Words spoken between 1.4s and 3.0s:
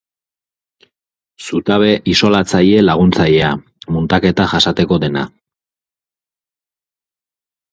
Zutabe isolatzaile